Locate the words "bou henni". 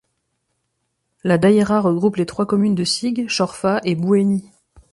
3.93-4.49